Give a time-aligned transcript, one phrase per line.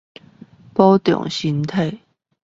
[0.73, 1.99] 保重身體